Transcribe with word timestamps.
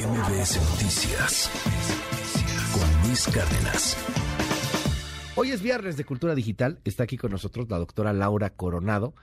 MBS 0.00 0.56
Noticias 0.70 1.50
con 2.72 3.06
Luis 3.06 3.26
Cárdenas. 3.26 3.98
Hoy 5.36 5.50
es 5.50 5.60
viernes 5.60 5.98
de 5.98 6.06
Cultura 6.06 6.34
Digital. 6.34 6.80
Está 6.84 7.02
aquí 7.02 7.18
con 7.18 7.30
nosotros 7.30 7.68
la 7.68 7.76
doctora 7.76 8.14
Laura 8.14 8.48
Coronado, 8.48 9.14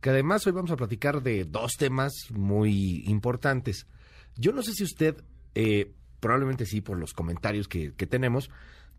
que 0.00 0.10
además 0.10 0.44
hoy 0.44 0.52
vamos 0.52 0.72
a 0.72 0.76
platicar 0.76 1.22
de 1.22 1.44
dos 1.44 1.76
temas 1.76 2.12
muy 2.32 3.04
importantes. 3.06 3.86
Yo 4.34 4.50
no 4.50 4.62
sé 4.62 4.72
si 4.72 4.82
usted, 4.82 5.22
eh, 5.54 5.94
probablemente 6.18 6.66
sí 6.66 6.80
por 6.80 6.98
los 6.98 7.14
comentarios 7.14 7.68
que, 7.68 7.94
que 7.94 8.08
tenemos, 8.08 8.50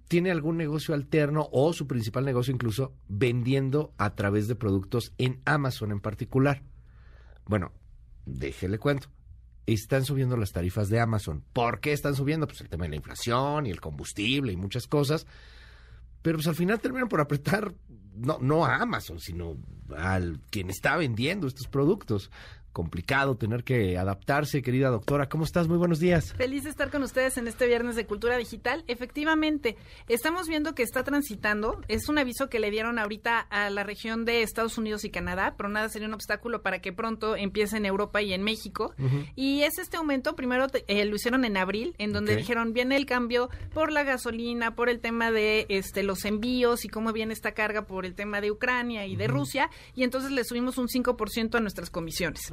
tiene 0.07 0.31
algún 0.31 0.55
negocio 0.55 0.95
alterno 0.95 1.49
o 1.51 1.73
su 1.73 1.87
principal 1.87 2.23
negocio 2.23 2.53
incluso 2.53 2.93
vendiendo 3.09 3.93
a 3.97 4.15
través 4.15 4.47
de 4.47 4.55
productos 4.55 5.11
en 5.17 5.41
Amazon 5.43 5.91
en 5.91 5.99
particular. 5.99 6.63
Bueno, 7.45 7.73
déjele 8.25 8.79
cuento 8.79 9.09
están 9.67 10.05
subiendo 10.05 10.37
las 10.37 10.53
tarifas 10.53 10.89
de 10.89 10.99
Amazon. 10.99 11.43
¿Por 11.53 11.79
qué 11.79 11.91
están 11.93 12.15
subiendo? 12.15 12.47
Pues 12.47 12.61
el 12.61 12.69
tema 12.69 12.85
de 12.85 12.91
la 12.91 12.95
inflación 12.95 13.65
y 13.65 13.69
el 13.69 13.81
combustible 13.81 14.53
y 14.53 14.55
muchas 14.55 14.87
cosas. 14.87 15.27
Pero 16.21 16.37
pues 16.37 16.47
al 16.47 16.55
final 16.55 16.79
terminan 16.79 17.09
por 17.09 17.21
apretar, 17.21 17.73
no, 18.15 18.37
no 18.41 18.65
a 18.65 18.77
Amazon, 18.77 19.19
sino 19.19 19.57
al 19.95 20.39
quien 20.49 20.69
está 20.69 20.97
vendiendo 20.97 21.47
estos 21.47 21.67
productos 21.67 22.31
complicado 22.77 23.35
tener 23.37 23.63
que 23.63 23.97
adaptarse, 23.97 24.61
querida 24.61 24.89
doctora. 24.89 25.27
¿Cómo 25.29 25.45
estás? 25.45 25.67
Muy 25.67 25.79
buenos 25.79 25.99
días. 25.99 26.33
Feliz 26.33 26.63
de 26.63 26.69
estar 26.69 26.91
con 26.91 27.01
ustedes 27.01 27.35
en 27.39 27.47
este 27.47 27.65
viernes 27.65 27.95
de 27.95 28.05
Cultura 28.05 28.37
Digital. 28.37 28.83
Efectivamente, 28.87 29.77
estamos 30.07 30.47
viendo 30.47 30.75
que 30.75 30.83
está 30.83 31.03
transitando. 31.03 31.81
Es 31.87 32.07
un 32.07 32.19
aviso 32.19 32.49
que 32.49 32.59
le 32.59 32.69
dieron 32.69 32.99
ahorita 32.99 33.39
a 33.39 33.71
la 33.71 33.83
región 33.83 34.25
de 34.25 34.43
Estados 34.43 34.77
Unidos 34.77 35.05
y 35.05 35.09
Canadá, 35.09 35.55
pero 35.57 35.69
nada 35.69 35.89
sería 35.89 36.07
un 36.07 36.13
obstáculo 36.13 36.61
para 36.61 36.79
que 36.79 36.93
pronto 36.93 37.35
empiece 37.35 37.77
en 37.77 37.87
Europa 37.87 38.21
y 38.21 38.31
en 38.33 38.43
México. 38.43 38.93
Y 39.35 39.63
es 39.63 39.79
este 39.79 39.97
aumento, 39.97 40.35
primero 40.35 40.67
eh, 40.87 41.03
lo 41.05 41.15
hicieron 41.15 41.45
en 41.45 41.57
abril, 41.57 41.95
en 41.97 42.13
donde 42.13 42.35
dijeron, 42.35 42.73
viene 42.73 42.95
el 42.95 43.07
cambio 43.07 43.49
por 43.73 43.91
la 43.91 44.03
gasolina, 44.03 44.75
por 44.75 44.89
el 44.89 44.99
tema 44.99 45.31
de 45.31 45.65
este 45.69 46.03
los 46.03 46.25
envíos 46.25 46.85
y 46.85 46.89
cómo 46.89 47.11
viene 47.11 47.33
esta 47.33 47.53
carga 47.53 47.87
por 47.87 48.05
el 48.05 48.13
tema 48.13 48.39
de 48.39 48.51
Ucrania 48.51 49.07
y 49.07 49.15
de 49.15 49.27
Rusia, 49.27 49.71
y 49.95 50.03
entonces 50.03 50.29
le 50.29 50.43
subimos 50.43 50.77
un 50.77 50.87
5% 50.87 51.55
a 51.55 51.59
nuestras 51.59 51.89
comisiones. 51.89 52.51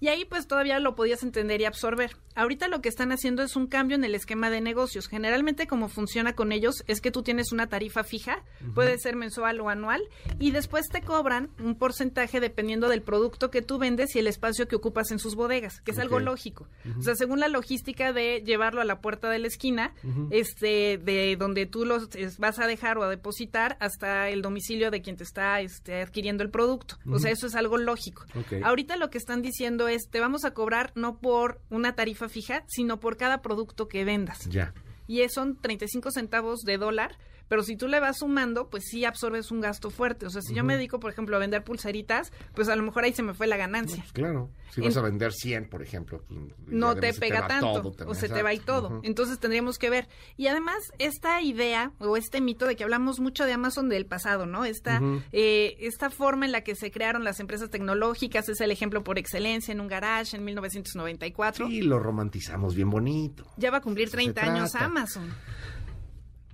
Y 0.00 0.08
ahí 0.08 0.24
pues 0.24 0.46
todavía 0.46 0.78
lo 0.80 0.94
podías 0.94 1.22
entender 1.22 1.60
y 1.60 1.64
absorber. 1.64 2.16
Ahorita 2.34 2.68
lo 2.68 2.80
que 2.80 2.88
están 2.88 3.12
haciendo 3.12 3.42
es 3.42 3.56
un 3.56 3.66
cambio 3.66 3.96
en 3.96 4.04
el 4.04 4.14
esquema 4.14 4.50
de 4.50 4.60
negocios. 4.60 5.08
Generalmente 5.08 5.66
como 5.66 5.88
funciona 5.88 6.34
con 6.34 6.52
ellos 6.52 6.84
es 6.86 7.00
que 7.00 7.10
tú 7.10 7.22
tienes 7.22 7.52
una 7.52 7.66
tarifa 7.68 8.04
fija, 8.04 8.42
puede 8.74 8.98
ser 8.98 9.16
mensual 9.16 9.60
o 9.60 9.68
anual, 9.68 10.02
y 10.38 10.50
después 10.50 10.88
te 10.88 11.00
cobran 11.00 11.50
un 11.58 11.76
porcentaje 11.76 12.40
dependiendo 12.40 12.88
del 12.88 13.02
producto 13.02 13.50
que 13.50 13.62
tú 13.62 13.78
vendes 13.78 14.14
y 14.14 14.18
el 14.18 14.26
espacio 14.26 14.68
que 14.68 14.76
ocupas 14.76 15.10
en 15.10 15.18
sus 15.18 15.34
bodegas, 15.34 15.80
que 15.80 15.92
es 15.92 15.98
algo 15.98 16.20
lógico. 16.20 16.68
O 16.98 17.02
sea, 17.02 17.14
según 17.14 17.40
la 17.40 17.48
logística 17.48 18.12
de 18.12 18.42
llevarlo 18.44 18.80
a 18.80 18.84
la 18.84 19.00
puerta 19.00 19.30
de 19.30 19.38
la 19.38 19.46
esquina, 19.46 19.94
este, 20.30 20.98
de 20.98 21.36
donde 21.38 21.66
tú 21.66 21.84
los 21.84 22.08
vas 22.38 22.58
a 22.58 22.66
dejar 22.66 22.98
o 22.98 23.04
a 23.04 23.08
depositar 23.08 23.76
hasta 23.80 24.28
el 24.28 24.42
domicilio 24.42 24.90
de 24.90 25.02
quien 25.02 25.16
te 25.16 25.24
está 25.24 25.60
este, 25.60 26.02
adquiriendo 26.02 26.42
el 26.42 26.50
producto. 26.50 26.98
O 27.10 27.18
sea, 27.18 27.30
eso 27.30 27.46
es 27.46 27.54
algo 27.54 27.78
lógico. 27.78 28.24
Ahorita 28.62 28.96
lo 28.96 29.10
que 29.10 29.18
están 29.18 29.42
diciendo 29.46 29.88
es, 29.88 30.08
te 30.10 30.20
vamos 30.20 30.44
a 30.44 30.52
cobrar 30.52 30.92
no 30.94 31.18
por 31.18 31.60
una 31.70 31.94
tarifa 31.94 32.28
fija, 32.28 32.64
sino 32.66 33.00
por 33.00 33.16
cada 33.16 33.42
producto 33.42 33.88
que 33.88 34.04
vendas. 34.04 34.46
Ya. 34.48 34.74
Y 35.06 35.26
son 35.28 35.56
35 35.60 36.10
centavos 36.10 36.60
de 36.60 36.78
dólar, 36.78 37.16
pero 37.48 37.62
si 37.62 37.76
tú 37.76 37.88
le 37.88 38.00
vas 38.00 38.18
sumando, 38.18 38.68
pues 38.68 38.84
sí 38.86 39.04
absorbes 39.04 39.50
un 39.50 39.60
gasto 39.60 39.90
fuerte. 39.90 40.26
O 40.26 40.30
sea, 40.30 40.42
si 40.42 40.54
yo 40.54 40.64
me 40.64 40.74
dedico, 40.74 40.98
por 41.00 41.10
ejemplo, 41.12 41.36
a 41.36 41.38
vender 41.38 41.62
pulseritas, 41.64 42.32
pues 42.54 42.68
a 42.68 42.76
lo 42.76 42.82
mejor 42.82 43.04
ahí 43.04 43.12
se 43.12 43.22
me 43.22 43.34
fue 43.34 43.46
la 43.46 43.56
ganancia. 43.56 43.98
Pues 44.02 44.12
claro. 44.12 44.50
Si 44.70 44.80
En- 44.80 44.88
vas 44.88 44.96
a 44.96 45.02
vender 45.02 45.32
100, 45.32 45.68
por 45.68 45.80
ejemplo. 45.82 46.22
pues, 46.28 46.40
y 46.70 46.74
no 46.74 46.94
te 46.96 47.14
pega 47.14 47.46
tanto 47.46 47.92
todo 47.92 48.10
o 48.10 48.14
se 48.14 48.28
te 48.28 48.42
va 48.42 48.52
y 48.52 48.58
todo. 48.58 49.00
Entonces 49.04 49.38
tendríamos 49.38 49.78
que 49.78 49.90
ver. 49.90 50.08
Y 50.36 50.48
además, 50.48 50.76
esta 50.98 51.40
idea 51.40 51.92
o 51.98 52.16
este 52.16 52.40
mito 52.40 52.66
de 52.66 52.76
que 52.76 52.84
hablamos 52.84 53.20
mucho 53.20 53.44
de 53.44 53.52
Amazon 53.52 53.88
del 53.88 54.06
pasado, 54.06 54.46
¿no? 54.46 54.64
Esta, 54.64 55.00
eh, 55.32 55.76
esta 55.80 56.10
forma 56.10 56.46
en 56.46 56.52
la 56.52 56.62
que 56.62 56.74
se 56.74 56.90
crearon 56.90 57.24
las 57.24 57.40
empresas 57.40 57.70
tecnológicas 57.70 58.48
es 58.48 58.60
el 58.60 58.70
ejemplo 58.70 59.02
por 59.04 59.18
excelencia 59.18 59.72
en 59.72 59.80
un 59.80 59.88
garage 59.88 60.36
en 60.36 60.44
1994. 60.44 61.68
Sí, 61.68 61.82
lo 61.82 61.98
romantizamos 61.98 62.74
bien 62.74 62.90
bonito. 62.90 63.46
Ya 63.56 63.70
va 63.70 63.78
a 63.78 63.80
cumplir 63.80 64.08
Eso 64.08 64.12
se 64.18 64.24
30 64.24 64.42
años. 64.42 64.74
Amazon. 64.74 65.32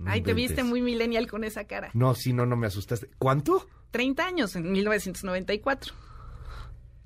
No 0.03 0.11
Ay, 0.11 0.21
te 0.21 0.33
viste 0.33 0.63
muy 0.63 0.81
millennial 0.81 1.27
con 1.27 1.43
esa 1.43 1.63
cara. 1.65 1.89
No, 1.93 2.13
sí, 2.15 2.33
no, 2.33 2.45
no 2.45 2.55
me 2.55 2.67
asustaste. 2.67 3.09
¿Cuánto? 3.17 3.67
30 3.91 4.25
años 4.25 4.55
en 4.55 4.71
1994. 4.71 5.93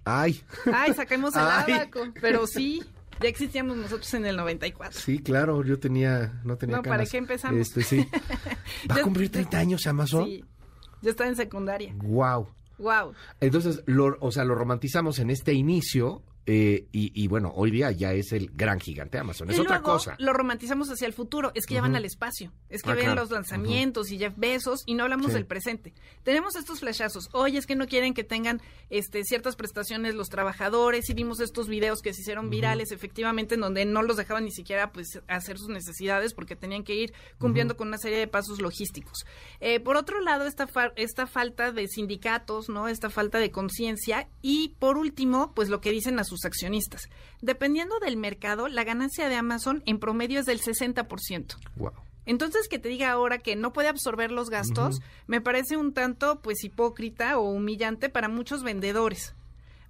Ay. 0.06 0.42
Ay, 0.74 0.94
sacamos 0.94 1.36
el 1.36 1.42
Ay. 1.46 1.74
abaco. 1.74 2.08
Pero 2.22 2.48
sí, 2.48 2.84
ya 3.22 3.30
existíamos 3.30 3.78
nosotros 3.78 4.14
en 4.14 4.26
el 4.26 4.38
94. 4.38 5.00
Sí, 5.00 5.20
claro, 5.20 5.64
yo 5.64 5.80
tenía, 5.80 6.42
no 6.44 6.58
tenía 6.58 6.78
No, 6.78 6.84
¿para 6.84 7.06
qué 7.06 7.18
empezamos? 7.18 7.60
Este, 7.60 7.84
sí. 7.84 8.08
¿Va 8.90 8.96
a 8.96 9.02
cumplir 9.02 9.30
30 9.32 9.58
años 9.58 9.88
Amazon? 9.88 10.26
Sí, 10.26 10.46
yo 11.02 11.10
estaba 11.12 11.30
en 11.30 11.36
secundaria. 11.36 11.94
Wow. 11.98 12.50
Wow. 12.78 13.14
Entonces, 13.42 13.84
lo, 13.86 14.18
o 14.20 14.32
sea, 14.32 14.44
lo 14.44 14.56
romantizamos 14.56 15.20
en 15.20 15.30
este 15.30 15.54
inicio 15.54 16.24
eh, 16.50 16.88
y, 16.94 17.12
y 17.14 17.28
bueno, 17.28 17.52
hoy 17.56 17.72
día 17.72 17.92
ya 17.92 18.14
es 18.14 18.32
el 18.32 18.50
gran 18.54 18.80
gigante 18.80 19.20
Amazon. 19.20 19.50
Es 19.52 19.60
otra 19.60 19.82
cosa. 19.82 20.16
lo 20.18 20.32
romantizamos 20.34 20.90
hacia 20.90 21.06
el 21.06 21.14
futuro. 21.14 21.52
Es 21.56 21.66
que 21.66 21.74
ya 21.76 21.82
van 21.82 21.96
al 21.96 22.06
espacio. 22.06 22.54
Es 22.70 22.82
que 22.82 22.90
Ah, 22.92 22.96
ven 22.96 23.04
claro. 23.06 23.22
los 23.22 23.32
lanzamientos 23.32 24.10
y 24.12 24.18
Jeff 24.18 24.34
Bezos 24.38 24.84
y 24.86 24.94
no 24.96 25.04
hablamos 25.04 25.28
Sí. 25.28 25.34
del 25.34 25.46
presente. 25.46 25.94
Tenemos 26.24 26.56
estos 26.56 26.80
flashazos. 26.80 27.30
Oye, 27.34 27.58
es 27.60 27.68
que 27.68 27.76
no 27.76 27.86
quieren 27.86 28.14
que 28.14 28.24
tengan 28.24 28.62
este, 28.90 29.24
ciertas 29.26 29.56
prestaciones 29.58 30.16
los 30.16 30.30
trabajadores 30.30 31.10
y 31.10 31.14
vimos 31.14 31.42
estos 31.42 31.68
videos 31.68 32.02
que 32.02 32.14
se 32.14 32.22
hicieron 32.22 32.50
virales 32.50 32.92
efectivamente 32.94 33.56
en 33.56 33.62
donde 33.62 33.84
no 33.86 34.02
los 34.02 34.16
dejaban 34.16 34.46
ni 34.46 34.52
siquiera 34.52 34.92
pues 34.94 35.22
hacer 35.28 35.58
sus 35.58 35.68
necesidades 35.68 36.34
porque 36.34 36.56
tenían 36.56 36.84
que 36.86 36.96
ir 36.96 37.14
cumpliendo 37.40 37.76
con 37.76 37.90
una 37.90 37.98
serie 37.98 38.20
de 38.20 38.28
pasos 38.28 38.62
logísticos. 38.62 39.26
Eh, 39.60 39.82
por 39.82 39.98
otro 39.98 40.22
lado, 40.22 40.46
esta, 40.48 40.66
fa- 40.66 40.94
esta 40.96 41.28
falta 41.28 41.74
de 41.74 41.88
sindicatos, 41.90 42.70
¿no? 42.70 42.88
Esta 42.88 43.10
falta 43.10 43.38
de 43.40 43.52
conciencia 43.52 44.30
y 44.42 44.76
por 44.80 44.98
último, 44.98 45.52
pues 45.54 45.68
lo 45.68 45.82
que 45.82 45.92
dicen 45.92 46.20
a 46.20 46.24
sus 46.24 46.37
accionistas. 46.46 47.10
Dependiendo 47.42 48.00
del 48.00 48.18
mercado, 48.18 48.68
la 48.68 48.84
ganancia 48.84 49.30
de 49.30 49.36
Amazon 49.36 49.84
en 49.86 50.00
promedio 50.00 50.40
es 50.40 50.46
del 50.46 50.62
60%. 50.62 51.58
Wow. 51.76 51.92
Entonces, 52.26 52.68
que 52.68 52.78
te 52.78 52.90
diga 52.90 53.10
ahora 53.10 53.38
que 53.38 53.56
no 53.56 53.72
puede 53.72 53.88
absorber 53.88 54.32
los 54.32 54.50
gastos, 54.50 55.00
me 55.28 55.40
parece 55.40 55.78
un 55.78 55.94
tanto, 55.94 56.42
pues, 56.42 56.64
hipócrita 56.66 57.38
o 57.38 57.50
humillante 57.50 58.10
para 58.10 58.28
muchos 58.28 58.64
vendedores. 58.64 59.34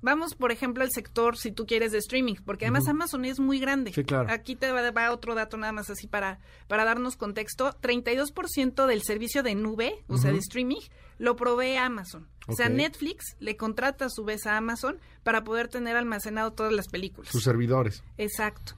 Vamos, 0.01 0.35
por 0.35 0.51
ejemplo, 0.51 0.83
al 0.83 0.91
sector, 0.91 1.37
si 1.37 1.51
tú 1.51 1.65
quieres, 1.65 1.91
de 1.91 1.97
streaming, 1.97 2.35
porque 2.45 2.65
además 2.65 2.87
Amazon 2.87 3.25
es 3.25 3.39
muy 3.39 3.59
grande. 3.59 3.91
Sí, 3.93 4.03
claro. 4.03 4.31
Aquí 4.31 4.55
te 4.55 4.71
va, 4.71 4.89
va 4.91 5.11
otro 5.11 5.33
dato 5.33 5.57
nada 5.57 5.73
más 5.73 5.89
así 5.89 6.07
para, 6.07 6.39
para 6.67 6.85
darnos 6.85 7.15
contexto. 7.17 7.71
32% 7.81 8.85
del 8.85 9.01
servicio 9.01 9.43
de 9.43 9.55
nube, 9.55 10.03
o 10.07 10.17
sea, 10.17 10.31
de 10.31 10.37
streaming, 10.37 10.81
lo 11.17 11.35
provee 11.35 11.77
Amazon. 11.77 12.27
O 12.47 12.53
sea. 12.53 12.69
Netflix 12.69 13.35
le 13.39 13.57
contrata 13.57 14.05
a 14.05 14.09
su 14.09 14.23
vez 14.23 14.45
a 14.45 14.55
Amazon 14.57 14.99
para 15.23 15.43
poder 15.43 15.67
tener 15.67 15.97
almacenado 15.97 16.53
todas 16.53 16.71
las 16.73 16.87
películas. 16.87 17.31
Sus 17.31 17.43
servidores. 17.43 18.03
Exacto. 18.17 18.73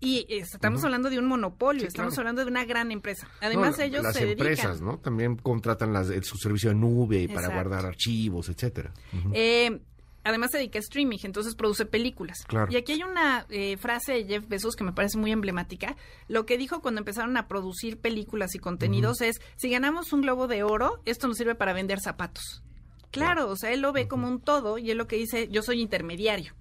Y 0.00 0.26
estamos 0.28 0.84
hablando 0.84 1.10
de 1.10 1.18
un 1.18 1.26
monopolio, 1.26 1.82
Sí, 1.82 1.86
estamos 1.88 2.14
claro. 2.14 2.22
hablando 2.28 2.44
de 2.44 2.50
una 2.52 2.64
gran 2.64 2.92
empresa. 2.92 3.28
Además, 3.40 3.76
No, 3.78 3.84
ellos 3.84 4.02
las 4.04 4.14
se 4.14 4.30
empresas, 4.30 4.66
dedican. 4.78 4.86
¿no? 4.86 4.98
También 5.00 5.36
contratan 5.36 5.92
las, 5.92 6.06
su 6.24 6.36
servicio 6.38 6.70
de 6.70 6.76
nube 6.76 7.26
para 7.26 7.40
Exacto. 7.48 7.54
guardar 7.54 7.84
archivos, 7.86 8.48
etcétera. 8.48 8.92
Eh, 9.32 9.80
además 10.28 10.50
se 10.50 10.58
dedica 10.58 10.78
a 10.78 10.80
streaming, 10.80 11.18
entonces 11.22 11.54
produce 11.54 11.86
películas. 11.86 12.44
Claro. 12.46 12.70
Y 12.70 12.76
aquí 12.76 12.92
hay 12.92 13.02
una 13.02 13.46
eh, 13.48 13.76
frase 13.76 14.12
de 14.12 14.24
Jeff 14.24 14.48
Bezos 14.48 14.76
que 14.76 14.84
me 14.84 14.92
parece 14.92 15.18
muy 15.18 15.32
emblemática. 15.32 15.96
Lo 16.28 16.46
que 16.46 16.58
dijo 16.58 16.80
cuando 16.80 17.00
empezaron 17.00 17.36
a 17.36 17.48
producir 17.48 17.98
películas 17.98 18.54
y 18.54 18.58
contenidos 18.58 19.20
es, 19.20 19.40
si 19.56 19.70
ganamos 19.70 20.12
un 20.12 20.20
globo 20.20 20.46
de 20.46 20.62
oro, 20.62 21.00
esto 21.04 21.28
nos 21.28 21.36
sirve 21.36 21.54
para 21.54 21.72
vender 21.72 22.00
zapatos. 22.00 22.62
Claro, 23.10 23.48
o 23.48 23.56
sea, 23.56 23.72
él 23.72 23.80
lo 23.80 23.92
ve 23.92 24.06
como 24.06 24.28
un 24.28 24.40
todo 24.40 24.78
y 24.78 24.90
él 24.90 24.98
lo 24.98 25.06
que 25.06 25.16
dice, 25.16 25.48
yo 25.48 25.62
soy 25.62 25.80
intermediario. 25.80 26.52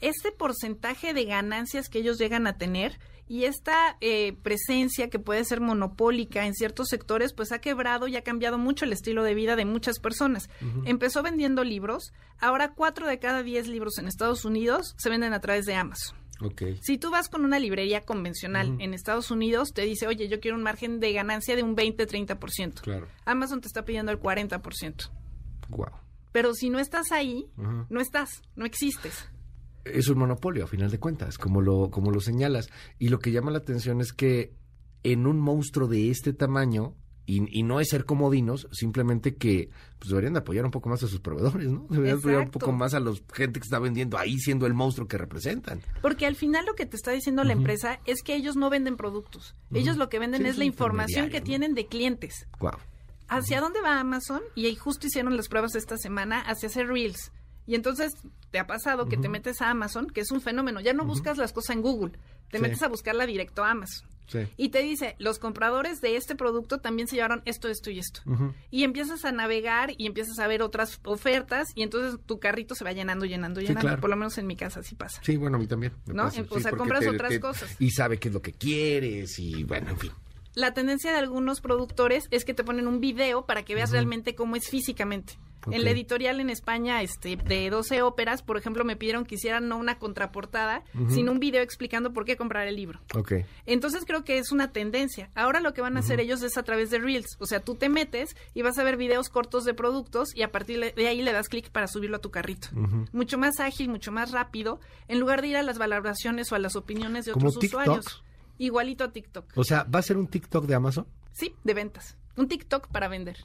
Este 0.00 0.32
porcentaje 0.32 1.14
de 1.14 1.24
ganancias 1.24 1.88
que 1.88 1.98
ellos 1.98 2.18
llegan 2.18 2.46
a 2.46 2.58
tener 2.58 2.98
y 3.30 3.44
esta 3.44 3.96
eh, 4.00 4.32
presencia 4.42 5.08
que 5.08 5.20
puede 5.20 5.44
ser 5.44 5.60
monopólica 5.60 6.46
en 6.46 6.54
ciertos 6.54 6.88
sectores, 6.88 7.32
pues 7.32 7.52
ha 7.52 7.60
quebrado 7.60 8.08
y 8.08 8.16
ha 8.16 8.24
cambiado 8.24 8.58
mucho 8.58 8.84
el 8.84 8.92
estilo 8.92 9.22
de 9.22 9.34
vida 9.34 9.54
de 9.54 9.64
muchas 9.64 10.00
personas. 10.00 10.50
Empezó 10.84 11.22
vendiendo 11.22 11.62
libros, 11.62 12.12
ahora 12.40 12.74
cuatro 12.74 13.06
de 13.06 13.20
cada 13.20 13.44
diez 13.44 13.68
libros 13.68 13.98
en 13.98 14.08
Estados 14.08 14.44
Unidos 14.44 14.96
se 14.98 15.10
venden 15.10 15.32
a 15.32 15.40
través 15.40 15.64
de 15.64 15.74
Amazon. 15.74 16.18
Ok. 16.40 16.62
Si 16.80 16.98
tú 16.98 17.10
vas 17.10 17.28
con 17.28 17.44
una 17.44 17.60
librería 17.60 18.00
convencional 18.00 18.76
en 18.80 18.94
Estados 18.94 19.30
Unidos, 19.30 19.72
te 19.74 19.82
dice, 19.82 20.08
oye, 20.08 20.26
yo 20.26 20.40
quiero 20.40 20.56
un 20.56 20.64
margen 20.64 20.98
de 20.98 21.12
ganancia 21.12 21.54
de 21.54 21.62
un 21.62 21.76
20-30%. 21.76 22.80
Claro. 22.80 23.06
Amazon 23.26 23.60
te 23.60 23.68
está 23.68 23.84
pidiendo 23.84 24.10
el 24.10 24.18
40%. 24.18 25.10
Wow. 25.68 25.86
Pero 26.32 26.54
si 26.54 26.70
no 26.70 26.80
estás 26.80 27.12
ahí, 27.12 27.46
no 27.56 28.00
estás, 28.00 28.42
no 28.56 28.64
existes. 28.64 29.28
Es 29.84 30.08
un 30.08 30.18
monopolio, 30.18 30.64
a 30.64 30.68
final 30.68 30.90
de 30.90 30.98
cuentas, 30.98 31.38
como 31.38 31.60
lo, 31.60 31.90
como 31.90 32.10
lo 32.10 32.20
señalas. 32.20 32.70
Y 32.98 33.08
lo 33.08 33.18
que 33.18 33.32
llama 33.32 33.50
la 33.50 33.58
atención 33.58 34.00
es 34.00 34.12
que 34.12 34.54
en 35.02 35.26
un 35.26 35.38
monstruo 35.40 35.88
de 35.88 36.10
este 36.10 36.32
tamaño 36.32 36.94
y, 37.26 37.60
y 37.60 37.62
no 37.62 37.78
es 37.78 37.90
ser 37.90 38.04
comodinos, 38.04 38.66
simplemente 38.72 39.36
que 39.36 39.70
pues 39.98 40.10
deberían 40.10 40.32
de 40.32 40.40
apoyar 40.40 40.64
un 40.64 40.72
poco 40.72 40.88
más 40.88 41.02
a 41.04 41.06
sus 41.06 41.20
proveedores, 41.20 41.70
¿no? 41.70 41.86
Deberían 41.88 42.18
apoyar 42.18 42.40
un 42.40 42.50
poco 42.50 42.72
más 42.72 42.92
a 42.92 42.98
los 42.98 43.22
gente 43.32 43.60
que 43.60 43.64
está 43.64 43.78
vendiendo 43.78 44.18
ahí 44.18 44.38
siendo 44.38 44.66
el 44.66 44.74
monstruo 44.74 45.06
que 45.06 45.16
representan. 45.16 45.80
Porque 46.02 46.26
al 46.26 46.34
final 46.34 46.66
lo 46.66 46.74
que 46.74 46.86
te 46.86 46.96
está 46.96 47.12
diciendo 47.12 47.44
la 47.44 47.52
empresa 47.52 48.00
es 48.04 48.22
que 48.22 48.34
ellos 48.34 48.56
no 48.56 48.68
venden 48.68 48.96
productos. 48.96 49.54
Ellos 49.72 49.96
lo 49.96 50.08
que 50.08 50.18
venden 50.18 50.42
Sí, 50.42 50.48
es 50.48 50.52
es 50.54 50.58
la 50.58 50.64
información 50.64 51.30
que 51.30 51.40
tienen 51.40 51.74
de 51.74 51.86
clientes. 51.86 52.48
Wow. 52.58 52.72
¿Hacia 53.28 53.60
dónde 53.60 53.80
va 53.80 54.00
Amazon? 54.00 54.42
Y 54.56 54.66
ahí 54.66 54.74
justo 54.74 55.06
hicieron 55.06 55.36
las 55.36 55.46
pruebas 55.46 55.76
esta 55.76 55.96
semana 55.96 56.40
hacia 56.40 56.68
hacer 56.68 56.88
Reels. 56.88 57.30
Y 57.66 57.74
entonces 57.74 58.14
te 58.50 58.58
ha 58.58 58.66
pasado 58.66 59.06
que 59.08 59.16
te 59.16 59.28
metes 59.28 59.60
a 59.62 59.70
Amazon, 59.70 60.08
que 60.08 60.20
es 60.20 60.30
un 60.32 60.40
fenómeno. 60.40 60.80
Ya 60.80 60.92
no 60.92 61.04
buscas 61.04 61.38
las 61.38 61.52
cosas 61.52 61.76
en 61.76 61.82
Google, 61.82 62.12
te 62.50 62.56
Sí. 62.58 62.62
metes 62.62 62.82
a 62.82 62.88
buscarla 62.88 63.26
directo 63.26 63.62
a 63.64 63.70
Amazon. 63.70 64.08
Sí. 64.26 64.40
Y 64.56 64.68
te 64.68 64.80
dice, 64.82 65.16
los 65.18 65.40
compradores 65.40 66.00
de 66.00 66.14
este 66.16 66.36
producto 66.36 66.78
también 66.78 67.08
se 67.08 67.16
llevaron 67.16 67.42
esto, 67.46 67.68
esto 67.68 67.90
y 67.90 67.98
esto. 67.98 68.22
Y 68.70 68.84
empiezas 68.84 69.24
a 69.24 69.32
navegar 69.32 69.90
y 69.98 70.06
empiezas 70.06 70.38
a 70.38 70.46
ver 70.46 70.62
otras 70.62 71.00
ofertas 71.04 71.68
y 71.74 71.82
entonces 71.82 72.20
tu 72.26 72.38
carrito 72.38 72.76
se 72.76 72.84
va 72.84 72.92
llenando, 72.92 73.24
llenando, 73.26 73.60
Sí, 73.60 73.66
llenando. 73.66 73.88
claro. 73.88 74.00
Por 74.00 74.10
lo 74.10 74.16
menos 74.16 74.38
en 74.38 74.46
mi 74.46 74.54
casa 74.56 74.80
así 74.80 74.94
pasa. 74.94 75.20
Sí, 75.24 75.36
bueno, 75.36 75.56
a 75.56 75.60
mí 75.60 75.66
también. 75.66 75.94
¿No? 76.06 76.24
pasa, 76.24 76.44
O 76.48 76.60
sea, 76.60 76.70
compras 76.72 77.06
otras 77.08 77.38
cosas. 77.40 77.74
Y 77.80 77.90
sabe 77.90 78.18
qué 78.18 78.28
es 78.28 78.34
lo 78.34 78.40
que 78.42 78.52
quieres 78.52 79.36
y 79.40 79.64
bueno, 79.64 79.90
en 79.90 79.98
fin. 79.98 80.12
La 80.54 80.74
tendencia 80.74 81.12
de 81.12 81.18
algunos 81.18 81.60
productores 81.60 82.26
es 82.30 82.44
que 82.44 82.54
te 82.54 82.62
ponen 82.64 82.86
un 82.88 83.00
video 83.00 83.46
para 83.46 83.64
que 83.64 83.74
veas 83.74 83.90
realmente 83.90 84.34
cómo 84.36 84.54
es 84.56 84.68
físicamente. 84.68 85.34
En 85.70 85.84
la 85.84 85.90
editorial 85.90 86.40
en 86.40 86.50
España, 86.50 87.02
este, 87.02 87.36
de 87.36 87.70
12 87.70 88.02
óperas, 88.02 88.42
por 88.42 88.56
ejemplo, 88.56 88.84
me 88.84 88.96
pidieron 88.96 89.24
que 89.24 89.34
hicieran 89.34 89.68
no 89.68 89.76
una 89.76 89.98
contraportada, 89.98 90.82
sino 91.08 91.32
un 91.32 91.40
video 91.40 91.62
explicando 91.62 92.12
por 92.12 92.24
qué 92.24 92.36
comprar 92.36 92.66
el 92.66 92.76
libro. 92.76 93.00
Ok. 93.14 93.32
Entonces 93.66 94.04
creo 94.06 94.24
que 94.24 94.38
es 94.38 94.52
una 94.52 94.72
tendencia. 94.72 95.30
Ahora 95.34 95.60
lo 95.60 95.74
que 95.74 95.80
van 95.80 95.96
a 95.96 96.00
hacer 96.00 96.20
ellos 96.20 96.42
es 96.42 96.56
a 96.56 96.62
través 96.62 96.90
de 96.90 96.98
Reels. 96.98 97.36
O 97.38 97.46
sea, 97.46 97.60
tú 97.60 97.74
te 97.74 97.88
metes 97.88 98.36
y 98.54 98.62
vas 98.62 98.78
a 98.78 98.84
ver 98.84 98.96
videos 98.96 99.28
cortos 99.28 99.64
de 99.64 99.74
productos 99.74 100.34
y 100.34 100.42
a 100.42 100.50
partir 100.52 100.94
de 100.94 101.08
ahí 101.08 101.22
le 101.22 101.32
das 101.32 101.48
clic 101.48 101.70
para 101.70 101.86
subirlo 101.88 102.16
a 102.16 102.20
tu 102.20 102.30
carrito. 102.30 102.68
Mucho 103.12 103.38
más 103.38 103.60
ágil, 103.60 103.88
mucho 103.88 104.12
más 104.12 104.32
rápido, 104.32 104.80
en 105.08 105.20
lugar 105.20 105.42
de 105.42 105.48
ir 105.48 105.56
a 105.56 105.62
las 105.62 105.78
valoraciones 105.78 106.50
o 106.52 106.54
a 106.54 106.58
las 106.58 106.76
opiniones 106.76 107.24
de 107.24 107.32
¿Como 107.32 107.48
otros 107.48 107.60
TikTok? 107.60 107.80
usuarios. 107.80 108.24
Igualito 108.58 109.04
a 109.04 109.12
TikTok. 109.12 109.52
O 109.56 109.64
sea, 109.64 109.84
¿va 109.84 109.98
a 110.00 110.02
ser 110.02 110.16
un 110.18 110.26
TikTok 110.28 110.66
de 110.66 110.74
Amazon? 110.74 111.06
Sí, 111.32 111.54
de 111.64 111.74
ventas. 111.74 112.16
Un 112.36 112.48
TikTok 112.48 112.88
para 112.88 113.08
vender. 113.08 113.38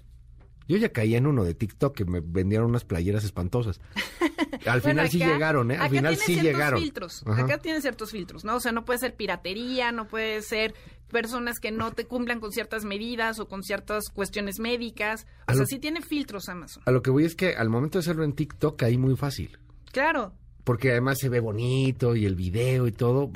Yo 0.67 0.77
ya 0.77 0.89
caí 0.89 1.15
en 1.15 1.27
uno 1.27 1.43
de 1.43 1.53
TikTok 1.53 1.95
que 1.95 2.05
me 2.05 2.21
vendieron 2.21 2.69
unas 2.69 2.85
playeras 2.85 3.23
espantosas. 3.23 3.79
Al 4.65 4.81
Bueno, 4.81 5.03
final 5.03 5.09
sí 5.09 5.17
llegaron, 5.19 5.69
¿eh? 5.71 5.75
Al 5.75 5.81
acá 5.81 5.89
final 5.89 6.15
sí 6.17 6.39
llegaron. 6.39 6.79
filtros. 6.81 7.23
Ajá. 7.27 7.43
Acá 7.43 7.57
tiene 7.59 7.81
ciertos 7.81 8.11
filtros, 8.11 8.43
¿no? 8.45 8.55
O 8.55 8.59
sea, 8.59 8.71
no 8.71 8.83
puede 8.83 8.97
ser 8.99 9.15
piratería, 9.15 9.91
no 9.91 10.07
puede 10.07 10.41
ser 10.41 10.73
personas 11.11 11.59
que 11.59 11.71
no 11.71 11.91
te 11.93 12.05
cumplan 12.05 12.39
con 12.39 12.51
ciertas 12.51 12.83
medidas 12.83 13.39
o 13.39 13.47
con 13.47 13.61
ciertas 13.61 14.05
cuestiones 14.11 14.59
médicas. 14.59 15.27
O 15.47 15.51
A 15.51 15.53
sea, 15.53 15.61
lo- 15.61 15.67
sí 15.67 15.77
tiene 15.77 16.01
filtros 16.01 16.49
Amazon. 16.49 16.81
A 16.87 16.91
lo 16.91 17.03
que 17.03 17.11
voy 17.11 17.25
es 17.25 17.35
que 17.35 17.55
al 17.55 17.69
momento 17.69 17.99
de 17.99 18.01
hacerlo 18.01 18.23
en 18.23 18.33
TikTok 18.33 18.75
caí 18.77 18.97
muy 18.97 19.15
fácil. 19.15 19.59
Claro. 19.91 20.33
Porque 20.63 20.89
además 20.91 21.19
se 21.19 21.29
ve 21.29 21.39
bonito 21.39 22.15
y 22.15 22.25
el 22.25 22.33
video 22.35 22.87
y 22.87 22.91
todo. 22.91 23.29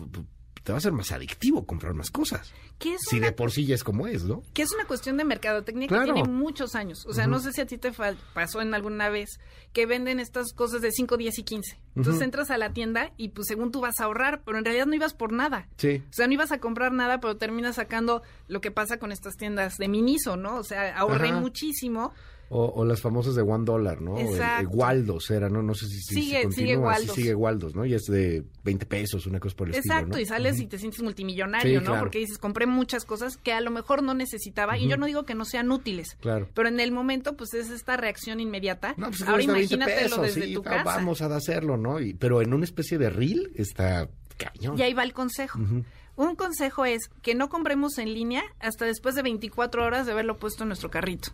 Te 0.70 0.74
va 0.74 0.78
a 0.78 0.82
ser 0.82 0.92
más 0.92 1.12
adictivo 1.12 1.66
comprar 1.66 1.96
más 1.96 2.12
cosas. 2.12 2.54
Es, 2.80 3.02
Si 3.10 3.18
una, 3.18 3.26
de 3.26 3.32
por 3.34 3.52
sí 3.52 3.66
ya 3.66 3.74
es 3.74 3.84
como 3.84 4.06
es, 4.06 4.24
¿no? 4.24 4.44
que 4.54 4.62
es 4.62 4.72
una 4.72 4.86
cuestión 4.86 5.18
de 5.18 5.24
mercadotecnia 5.24 5.88
Claro. 5.88 6.06
que 6.06 6.14
tiene 6.22 6.30
muchos 6.30 6.76
años. 6.76 7.08
O 7.08 7.14
sea, 7.16 7.26
no 7.26 7.40
sé 7.40 7.54
si 7.54 7.62
a 7.62 7.66
ti 7.66 7.80
te 7.80 7.92
pasó 8.36 8.62
en 8.62 8.76
alguna 8.76 9.10
vez 9.10 9.40
que 9.74 9.88
venden 9.88 10.20
estas 10.20 10.54
cosas 10.54 10.82
de 10.82 10.92
5, 10.92 11.18
10 11.18 11.40
y 11.40 11.44
15. 11.44 11.80
Entonces 11.96 12.22
entras 12.22 12.52
a 12.52 12.60
la 12.60 12.72
tienda 12.72 13.12
y 13.18 13.30
pues 13.30 13.48
según 13.48 13.72
tú 13.72 13.82
vas 13.82 14.00
a 14.00 14.04
ahorrar, 14.04 14.44
pero 14.46 14.60
en 14.60 14.64
realidad 14.66 14.86
no 14.86 14.94
ibas 14.94 15.16
por 15.16 15.32
nada. 15.34 15.68
Sí. 15.78 16.04
O 16.08 16.14
sea, 16.14 16.28
no 16.28 16.34
ibas 16.34 16.52
a 16.52 16.60
comprar 16.60 16.92
nada, 16.92 17.20
pero 17.20 17.36
terminas 17.36 17.78
sacando 17.78 18.22
lo 18.48 18.62
que 18.62 18.70
pasa 18.70 18.98
con 19.00 19.12
estas 19.12 19.38
tiendas 19.38 19.74
de 19.80 19.88
Miniso, 19.88 20.38
¿no? 20.38 20.58
O 20.58 20.64
sea, 20.64 20.96
ahorré 20.96 21.30
Ajá. 21.30 21.40
muchísimo. 21.40 22.14
O, 22.52 22.66
o 22.66 22.84
las 22.84 23.00
famosas 23.00 23.36
de 23.36 23.44
one 23.44 23.64
dólar, 23.64 24.02
¿no? 24.02 24.18
Exacto. 24.18 24.70
Waldos 24.72 25.30
era, 25.30 25.50
¿no? 25.50 25.62
No 25.62 25.76
sé 25.76 25.86
si, 25.88 26.00
si 26.02 26.16
Sigue- 26.16 26.42
si 26.48 26.52
sigue 26.52 26.74
continúa. 26.74 26.88
Waldos. 26.88 27.16
Sí, 27.16 27.22
sigue 27.22 27.36
Waldos, 27.36 27.76
¿no? 27.76 27.86
Y 27.86 27.94
es 27.94 28.06
de 28.06 28.44
20 28.64 28.86
pesos, 28.88 29.28
una 29.28 29.40
cosa 29.40 29.56
por 29.56 29.68
el 29.70 29.76
estilo, 29.76 29.94
Exacto, 29.94 30.16
¿no? 30.18 30.20
y 30.22 30.26
sales 30.26 30.60
y 30.60 30.66
te 30.66 30.80
sientes 30.80 31.04
multimillonario, 31.04 31.80
Sí, 31.80 31.86
¿no? 31.86 31.92
claro. 31.92 32.00
Porque 32.06 32.18
dices, 32.20 32.40
compré 32.40 32.66
muchas 32.66 33.06
cosas 33.06 33.38
que 33.38 33.54
a 33.54 33.62
lo 33.62 33.70
mejor 33.70 34.02
no 34.02 34.16
necesitaba, 34.16 34.80
y 34.80 34.88
yo 34.88 34.98
no 34.98 35.06
digo 35.06 35.26
que 35.26 35.36
no 35.36 35.46
sean 35.46 35.72
útiles. 35.72 36.18
Claro. 36.22 36.50
Pero 36.56 36.70
en 36.70 36.80
el 36.80 36.92
momento, 36.92 37.36
pues 37.38 37.54
es 37.54 37.70
esta 37.70 37.98
reacción 37.98 38.40
inmediata. 38.40 38.96
No, 38.98 39.10
pues 39.10 39.22
Ahora 39.22 39.34
cuesta 39.34 39.54
20 39.54 39.74
imagínatelo 39.76 40.16
pesos, 40.22 40.36
desde 40.36 40.48
sí, 40.48 40.54
tu 40.56 40.64
casa. 40.64 40.84
Vamos 40.84 41.22
a 41.22 41.28
hacerlo, 41.36 41.78
¿no? 41.78 42.00
Y, 42.00 42.16
pero 42.16 42.42
en 42.42 42.54
una 42.56 42.64
especie 42.66 42.98
de 42.98 43.12
reel 43.12 43.52
está 43.56 44.10
cañón. 44.38 44.76
Y 44.76 44.82
ahí 44.82 44.94
va 44.96 45.04
el 45.04 45.14
consejo. 45.14 45.60
Un 46.16 46.36
consejo 46.36 46.84
es 46.86 47.10
que 47.22 47.36
no 47.36 47.48
compremos 47.48 47.98
en 48.00 48.12
línea 48.14 48.42
hasta 48.60 48.86
después 48.86 49.14
de 49.14 49.22
24 49.22 49.86
horas 49.86 50.08
de 50.08 50.14
haberlo 50.14 50.38
puesto 50.38 50.64
en 50.64 50.70
nuestro 50.70 50.90
carrito. 50.90 51.32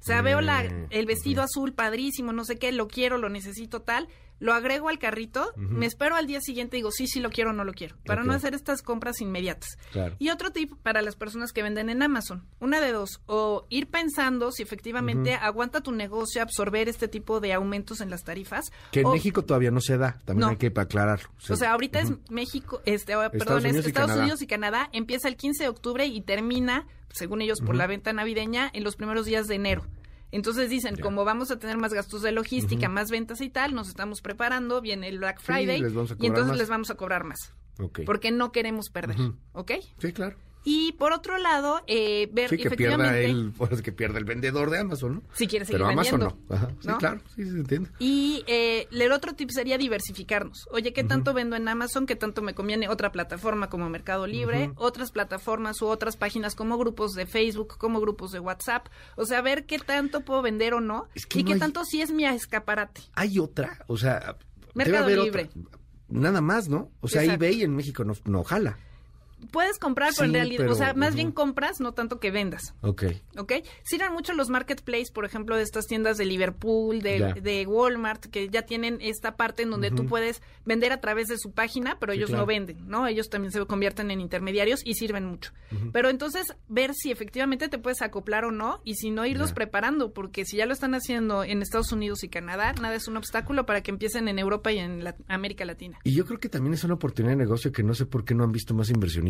O 0.00 0.02
sea, 0.02 0.22
veo 0.22 0.40
la, 0.40 0.62
Mm, 0.62 0.86
el 0.90 1.06
vestido 1.06 1.42
azul 1.42 1.72
padrísimo, 1.72 2.32
no 2.32 2.44
sé 2.44 2.56
qué, 2.56 2.72
lo 2.72 2.88
quiero, 2.88 3.18
lo 3.18 3.28
necesito 3.28 3.82
tal, 3.82 4.08
lo 4.38 4.54
agrego 4.54 4.88
al 4.88 4.98
carrito, 4.98 5.52
me 5.56 5.84
espero 5.84 6.16
al 6.16 6.26
día 6.26 6.40
siguiente 6.40 6.78
y 6.78 6.80
digo, 6.80 6.90
sí, 6.90 7.06
sí 7.06 7.20
lo 7.20 7.28
quiero 7.28 7.50
o 7.50 7.52
no 7.52 7.62
lo 7.64 7.74
quiero, 7.74 7.96
para 8.06 8.24
no 8.24 8.32
hacer 8.32 8.54
estas 8.54 8.80
compras 8.80 9.20
inmediatas. 9.20 9.76
Claro. 9.92 10.16
Y 10.18 10.30
otro 10.30 10.50
tip 10.50 10.72
para 10.82 11.02
las 11.02 11.14
personas 11.14 11.52
que 11.52 11.62
venden 11.62 11.90
en 11.90 12.02
Amazon, 12.02 12.46
una 12.58 12.80
de 12.80 12.90
dos, 12.92 13.20
o 13.26 13.66
ir 13.68 13.88
pensando 13.90 14.50
si 14.50 14.62
efectivamente 14.62 15.34
aguanta 15.34 15.82
tu 15.82 15.92
negocio 15.92 16.40
absorber 16.40 16.88
este 16.88 17.06
tipo 17.06 17.40
de 17.40 17.52
aumentos 17.52 18.00
en 18.00 18.08
las 18.08 18.24
tarifas. 18.24 18.72
Que 18.92 19.00
en 19.00 19.06
o- 19.06 19.12
México 19.12 19.44
todavía 19.44 19.70
no 19.70 19.82
se 19.82 19.98
da, 19.98 20.18
también 20.24 20.46
No. 20.46 20.48
hay 20.52 20.56
que 20.56 20.72
aclararlo. 20.74 21.28
o 21.50 21.56
sea, 21.56 21.72
ahorita 21.72 22.00
es 22.00 22.10
México, 22.30 22.80
este, 22.86 23.12
ah, 23.12 23.30
perdón, 23.30 23.58
es 23.58 23.64
Unidos 23.66 23.84
y 23.84 23.88
Estados. 23.88 24.16
Unidos 24.16 24.40
y 24.40 24.46
Canadá, 24.46 24.88
empieza 24.94 25.28
el 25.28 25.36
15 25.36 25.64
de 25.64 25.68
octubre 25.68 26.06
y 26.06 26.18
termina, 26.22 26.86
según 27.12 27.42
ellos, 27.42 27.60
por 27.60 27.76
la 27.76 27.86
venta 27.86 28.12
navideña 28.12 28.70
en 28.72 28.84
los 28.84 28.96
primeros 28.96 29.26
días 29.26 29.48
de 29.48 29.56
enero. 29.56 29.86
Entonces 30.32 30.70
dicen, 30.70 30.96
como 30.96 31.24
vamos 31.24 31.50
a 31.50 31.58
tener 31.58 31.76
más 31.76 31.92
gastos 31.92 32.22
de 32.22 32.32
logística, 32.32 32.88
más 32.88 33.10
ventas 33.10 33.40
y 33.40 33.50
tal, 33.50 33.74
nos 33.74 33.88
estamos 33.88 34.20
preparando, 34.22 34.80
viene 34.80 35.08
el 35.08 35.18
Black 35.18 35.40
Friday 35.40 35.80
y 35.80 36.26
entonces 36.26 36.48
más. 36.48 36.58
les 36.58 36.68
vamos 36.68 36.90
a 36.90 36.94
cobrar 36.94 37.24
más, 37.24 37.52
porque 38.06 38.30
no 38.30 38.52
queremos 38.52 38.90
perder, 38.90 39.16
¿ok? 39.52 39.72
Sí, 39.98 40.12
claro. 40.12 40.36
Y 40.62 40.92
por 40.92 41.12
otro 41.12 41.38
lado, 41.38 41.80
eh, 41.86 42.28
ver 42.32 42.50
Sí, 42.50 42.58
que 42.58 42.70
pierda 42.70 42.94
efectivamente 43.16 43.24
el, 43.24 43.52
pues, 43.56 43.80
que 43.80 43.92
pierda 43.92 44.18
el 44.18 44.24
vendedor 44.26 44.68
de 44.68 44.78
Amazon, 44.78 45.14
¿no? 45.14 45.22
si 45.34 45.46
quieres 45.46 45.68
seguir 45.68 45.78
Pero 45.80 45.90
Amazon 45.90 46.20
vendiendo. 46.20 46.44
no. 46.50 46.54
Ajá. 46.56 46.68
Sí, 46.80 46.88
¿no? 46.88 46.98
claro, 46.98 47.20
sí, 47.34 47.44
se 47.44 47.50
entiende. 47.50 47.88
Y 47.98 48.44
eh, 48.46 48.86
el 48.92 49.10
otro 49.12 49.34
tip 49.34 49.50
sería 49.50 49.78
diversificarnos. 49.78 50.68
Oye, 50.70 50.92
¿qué 50.92 51.02
tanto 51.02 51.32
vendo 51.32 51.56
en 51.56 51.66
Amazon? 51.66 52.04
¿Qué 52.06 52.14
tanto 52.14 52.42
me 52.42 52.52
conviene 52.54 52.88
otra 52.90 53.10
plataforma 53.10 53.70
como 53.70 53.88
Mercado 53.88 54.26
Libre? 54.26 54.72
Otras 54.76 55.12
plataformas 55.12 55.80
u 55.80 55.86
otras 55.86 56.16
páginas 56.18 56.54
como 56.54 56.76
grupos 56.76 57.12
de 57.12 57.24
Facebook, 57.26 57.78
como 57.78 57.98
grupos 58.00 58.30
de 58.32 58.40
WhatsApp. 58.40 58.86
O 59.16 59.24
sea, 59.24 59.40
ver 59.40 59.64
qué 59.64 59.78
tanto 59.78 60.20
puedo 60.26 60.42
vender 60.42 60.74
o 60.74 60.80
no. 60.80 61.06
Es 61.14 61.24
que 61.24 61.38
y 61.40 61.42
no 61.42 61.46
qué 61.48 61.52
hay- 61.54 61.60
tanto 61.60 61.84
sí 61.86 62.02
es 62.02 62.10
mi 62.12 62.26
escaparate. 62.26 63.00
Hay 63.14 63.38
otra, 63.38 63.82
o 63.86 63.96
sea, 63.96 64.36
Mercado 64.74 65.08
Libre. 65.08 65.48
otra. 65.56 65.78
Nada 66.10 66.40
más, 66.40 66.68
¿no? 66.68 66.90
O 67.00 67.08
sea, 67.08 67.22
Exacto. 67.22 67.44
eBay 67.46 67.62
en 67.62 67.74
México 67.76 68.04
no, 68.04 68.12
no 68.24 68.44
jala. 68.44 68.78
Puedes 69.50 69.78
comprar, 69.78 70.12
pero 70.16 70.26
en 70.26 70.34
realidad, 70.34 70.58
pero, 70.62 70.72
o 70.72 70.76
sea, 70.76 70.94
más 70.94 71.14
bien 71.14 71.32
compras, 71.32 71.80
no 71.80 71.92
tanto 71.92 72.20
que 72.20 72.30
vendas. 72.30 72.74
Ok. 72.82 73.04
¿ok? 73.38 73.52
Sirven 73.82 74.12
mucho 74.12 74.32
los 74.34 74.48
marketplaces, 74.50 75.10
por 75.10 75.24
ejemplo, 75.24 75.56
de 75.56 75.62
estas 75.62 75.86
tiendas 75.86 76.16
de 76.18 76.24
Liverpool, 76.26 77.00
de, 77.00 77.64
Walmart, 77.66 78.26
que 78.26 78.48
ya 78.48 78.62
tienen 78.62 78.98
esta 79.00 79.36
parte 79.36 79.62
en 79.62 79.70
donde 79.70 79.90
tú 79.90 80.06
puedes 80.06 80.42
vender 80.64 80.92
a 80.92 81.00
través 81.00 81.28
de 81.28 81.38
su 81.38 81.52
página, 81.52 81.98
pero 81.98 82.12
Sí, 82.12 82.18
ellos 82.18 82.30
claro. 82.30 82.42
no 82.42 82.46
venden, 82.46 82.88
¿no? 82.88 83.06
Ellos 83.06 83.28
también 83.30 83.52
se 83.52 83.64
convierten 83.66 84.10
en 84.10 84.20
intermediarios 84.20 84.80
y 84.84 84.94
sirven 84.94 85.24
mucho. 85.26 85.52
Pero 85.92 86.08
entonces, 86.10 86.46
ver 86.68 86.94
si 86.94 87.10
efectivamente 87.10 87.68
te 87.68 87.78
puedes 87.78 88.02
acoplar 88.02 88.44
o 88.44 88.50
no, 88.52 88.80
y 88.84 88.94
si 88.96 89.10
no, 89.10 89.24
irlos 89.26 89.52
preparando, 89.52 90.12
porque 90.12 90.44
si 90.44 90.56
ya 90.56 90.66
lo 90.66 90.72
están 90.72 90.94
haciendo 90.94 91.44
en 91.44 91.62
Estados 91.62 91.92
Unidos 91.92 92.22
y 92.24 92.28
Canadá, 92.28 92.72
nada 92.80 92.94
es 92.94 93.08
un 93.08 93.16
obstáculo 93.16 93.66
para 93.66 93.82
que 93.82 93.90
empiecen 93.90 94.28
en 94.28 94.38
Europa 94.38 94.72
y 94.72 94.78
en 94.78 95.04
la- 95.04 95.16
América 95.28 95.64
Latina. 95.64 95.98
Y 96.04 96.12
yo 96.14 96.24
creo 96.26 96.38
que 96.40 96.48
también 96.48 96.74
es 96.74 96.84
una 96.84 96.94
oportunidad 96.94 97.32
de 97.32 97.38
negocio 97.44 97.72
que 97.72 97.82
no 97.82 97.94
sé 97.94 98.06
por 98.06 98.24
qué 98.24 98.34
no 98.34 98.44
han 98.44 98.52
visto 98.52 98.74
más 98.74 98.90
inversionistas. 98.90 99.29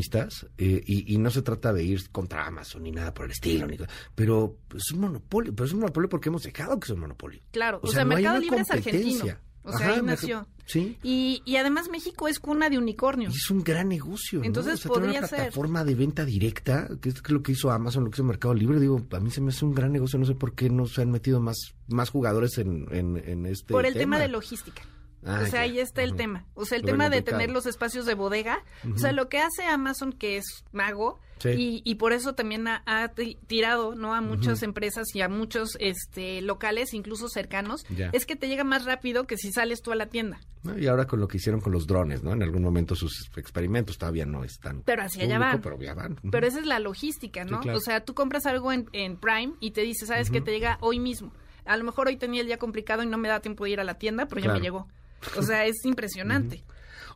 Eh, 0.58 0.82
y, 0.86 1.14
y 1.14 1.18
no 1.18 1.30
se 1.30 1.42
trata 1.42 1.72
de 1.72 1.84
ir 1.84 2.10
contra 2.10 2.46
Amazon 2.46 2.82
ni 2.82 2.92
nada 2.92 3.12
por 3.14 3.26
el 3.26 3.32
estilo. 3.32 3.66
Ni, 3.66 3.76
pero 4.14 4.56
es 4.74 4.90
un 4.92 5.00
monopolio. 5.00 5.54
Pero 5.54 5.66
es 5.66 5.72
un 5.72 5.80
monopolio 5.80 6.08
porque 6.08 6.28
hemos 6.28 6.42
dejado 6.42 6.78
que 6.80 6.86
sea 6.86 6.94
un 6.94 7.02
monopolio. 7.02 7.40
Claro, 7.50 7.78
o, 7.82 7.86
O 7.86 7.90
sea, 7.90 7.96
sea, 7.96 8.04
no 8.04 8.10
hay 8.16 8.22
Mercado 8.24 8.36
una 8.38 8.44
Libre 8.44 8.60
es 8.62 8.70
argentino. 8.70 9.24
O 9.62 9.72
sea, 9.72 9.86
Ajá, 9.88 9.94
ahí 9.96 10.02
nació. 10.02 10.46
Sí. 10.64 10.96
Y, 11.02 11.42
y 11.44 11.56
además 11.56 11.90
México 11.90 12.28
es 12.28 12.38
cuna 12.38 12.68
de 12.70 12.76
Y 12.76 12.78
unicornios. 12.78 13.34
es 13.36 13.50
un 13.50 13.62
gran 13.62 13.88
negocio. 13.88 14.38
¿no? 14.38 14.44
Entonces, 14.46 14.74
o 14.74 14.76
sea, 14.78 14.88
podría 14.92 15.18
una 15.18 15.28
ser. 15.28 15.38
plataforma 15.38 15.84
de 15.84 15.94
venta 15.94 16.24
directa, 16.24 16.88
que 17.00 17.10
es 17.10 17.28
lo 17.30 17.42
que 17.42 17.52
hizo 17.52 17.70
Amazon, 17.70 18.04
lo 18.04 18.10
que 18.10 18.16
hizo 18.16 18.24
Mercado 18.24 18.54
Libre. 18.54 18.80
Digo, 18.80 19.04
a 19.10 19.20
mí 19.20 19.30
se 19.30 19.40
me 19.42 19.50
hace 19.50 19.64
un 19.66 19.74
gran 19.74 19.92
negocio. 19.92 20.18
No 20.18 20.24
sé 20.24 20.34
por 20.34 20.54
qué 20.54 20.70
no 20.70 20.86
se 20.86 21.02
han 21.02 21.10
metido 21.10 21.40
más, 21.40 21.74
más 21.88 22.08
jugadores 22.08 22.56
en, 22.58 22.86
en, 22.90 23.16
en 23.18 23.44
este. 23.46 23.74
Por 23.74 23.84
el 23.84 23.94
tema 23.94 24.18
de 24.18 24.28
logística. 24.28 24.82
Ah, 25.24 25.40
o 25.42 25.46
sea, 25.46 25.50
ya. 25.66 25.72
ahí 25.72 25.78
está 25.80 26.02
el 26.02 26.14
tema. 26.16 26.46
O 26.54 26.64
sea, 26.64 26.76
el 26.76 26.82
Lo 26.82 26.88
tema 26.92 27.10
de 27.10 27.20
tener 27.22 27.50
los 27.50 27.66
espacios 27.66 28.06
de 28.06 28.14
bodega. 28.14 28.62
O 28.94 28.98
sea, 28.98 29.12
lo 29.12 29.28
que 29.28 29.38
hace 29.38 29.64
Amazon, 29.64 30.12
que 30.12 30.36
es 30.38 30.64
mago, 30.72 31.20
Sí. 31.38 31.48
y, 31.56 31.82
y 31.86 31.94
por 31.94 32.12
eso 32.12 32.34
también 32.34 32.68
ha, 32.68 32.82
ha 32.84 33.08
ti- 33.08 33.38
tirado 33.46 33.94
no 33.94 34.14
a 34.14 34.20
muchas 34.20 34.62
empresas 34.62 35.06
y 35.14 35.22
a 35.22 35.28
muchos 35.30 35.74
este 35.80 36.42
locales, 36.42 36.92
incluso 36.92 37.30
cercanos, 37.30 37.82
Ya. 37.88 38.10
es 38.12 38.26
que 38.26 38.36
te 38.36 38.46
llega 38.46 38.62
más 38.62 38.84
rápido 38.84 39.26
que 39.26 39.38
si 39.38 39.50
sales 39.50 39.80
tú 39.80 39.90
a 39.90 39.94
la 39.94 40.04
tienda. 40.06 40.38
¿no? 40.64 40.78
Y 40.78 40.86
ahora 40.86 41.06
con 41.06 41.18
lo 41.18 41.28
que 41.28 41.38
hicieron 41.38 41.62
con 41.62 41.72
los 41.72 41.86
drones, 41.86 42.22
¿no? 42.22 42.34
En 42.34 42.42
algún 42.42 42.62
momento 42.62 42.94
sus 42.94 43.30
experimentos 43.38 43.96
todavía 43.96 44.26
no 44.26 44.44
están. 44.44 44.82
Pero 44.82 45.02
hacia 45.02 45.24
allá 45.24 45.38
van. 45.38 45.62
Pero 45.62 45.80
ya 45.80 45.94
van. 45.94 46.20
Pero 46.30 46.46
esa 46.46 46.58
es 46.60 46.66
la 46.66 46.78
logística, 46.78 47.44
¿no? 47.46 47.56
Sí, 47.58 47.62
claro. 47.62 47.78
O 47.78 47.80
sea, 47.80 48.04
tú 48.04 48.12
compras 48.12 48.44
algo 48.44 48.70
en, 48.70 48.90
en 48.92 49.16
Prime 49.16 49.54
y 49.60 49.70
te 49.70 49.80
dice, 49.80 50.04
¿sabes 50.04 50.30
que 50.30 50.42
Te 50.42 50.50
llega 50.52 50.76
hoy 50.82 50.98
mismo. 50.98 51.32
A 51.64 51.76
lo 51.78 51.84
mejor 51.84 52.08
hoy 52.08 52.16
tenía 52.16 52.42
el 52.42 52.48
día 52.48 52.58
complicado 52.58 53.02
y 53.02 53.06
no 53.06 53.16
me 53.16 53.28
da 53.28 53.40
tiempo 53.40 53.64
de 53.64 53.70
ir 53.70 53.80
a 53.80 53.84
la 53.84 53.94
tienda, 53.94 54.26
pero 54.26 54.42
ya 54.42 54.52
me 54.52 54.60
llegó. 54.60 54.88
O 55.36 55.42
sea, 55.42 55.66
es 55.66 55.84
impresionante. 55.84 56.64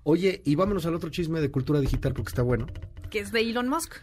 Oye, 0.03 0.43
y 0.45 0.55
vámonos 0.55 0.85
al 0.87 0.95
otro 0.95 1.11
chisme 1.11 1.41
de 1.41 1.51
cultura 1.51 1.81
digital 1.81 2.13
porque 2.13 2.29
está 2.29 2.43
bueno. 2.43 2.67
Que 3.11 3.21
es 3.21 3.33
de 3.33 3.41
Elon 3.41 3.69
Musk. 3.69 3.95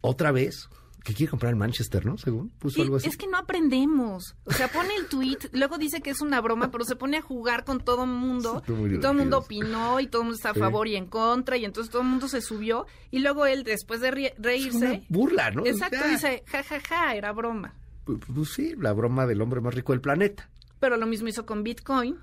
Otra 0.00 0.30
vez, 0.30 0.68
que 1.04 1.14
quiere 1.14 1.30
comprar 1.30 1.50
el 1.50 1.56
Manchester, 1.56 2.06
¿no? 2.06 2.16
Según 2.18 2.50
puso 2.50 2.80
algo 2.82 2.96
así. 2.96 3.08
es 3.08 3.16
que 3.16 3.26
no 3.26 3.36
aprendemos. 3.38 4.36
O 4.44 4.52
sea, 4.52 4.68
pone 4.68 4.94
el 4.94 5.06
tweet, 5.06 5.38
luego 5.52 5.78
dice 5.78 6.00
que 6.00 6.10
es 6.10 6.20
una 6.20 6.40
broma, 6.40 6.70
pero 6.70 6.84
se 6.84 6.94
pone 6.94 7.16
a 7.16 7.22
jugar 7.22 7.64
con 7.64 7.80
todo 7.80 8.04
el 8.04 8.10
mundo. 8.10 8.62
Y 8.68 8.98
todo 9.00 9.10
el 9.12 9.18
mundo 9.18 9.38
opinó 9.38 9.98
y 9.98 10.06
todo 10.06 10.22
el 10.22 10.26
mundo 10.26 10.36
está 10.36 10.50
a 10.50 10.54
Sí. 10.54 10.60
favor 10.60 10.86
y 10.86 10.94
en 10.94 11.06
contra. 11.06 11.56
Y 11.56 11.64
entonces 11.64 11.90
todo 11.90 12.02
el 12.02 12.08
mundo 12.08 12.28
se 12.28 12.40
subió. 12.40 12.86
Y 13.10 13.18
luego 13.18 13.46
él, 13.46 13.64
después 13.64 14.00
de 14.00 14.12
rie- 14.12 14.26
Es 14.34 14.38
una 14.38 14.46
reírse, 14.48 15.06
burla, 15.08 15.50
¿no? 15.50 15.66
exacto, 15.66 15.96
Ya. 16.00 16.08
dice, 16.08 16.44
ja, 16.46 16.62
ja, 16.62 16.80
ja, 16.80 17.14
era 17.16 17.32
broma. 17.32 17.74
Pues, 18.04 18.18
pues 18.32 18.50
sí, 18.54 18.74
la 18.78 18.92
broma 18.92 19.26
del 19.26 19.40
hombre 19.42 19.60
más 19.60 19.74
rico 19.74 19.92
del 19.92 20.00
planeta. 20.00 20.48
Pero 20.78 20.96
lo 20.96 21.06
mismo 21.06 21.26
hizo 21.26 21.44
con 21.44 21.64
Bitcoin. 21.64 22.16